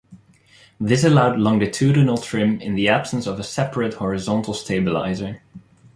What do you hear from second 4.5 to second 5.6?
stabiliser.